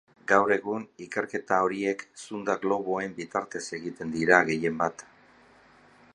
[0.29, 5.07] Gaur egun, ikerketa horiek zunda-globoen bitartez egiten dira gehienbat.